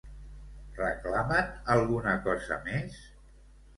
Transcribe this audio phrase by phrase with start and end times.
[0.77, 2.99] Reclamen alguna cosa més?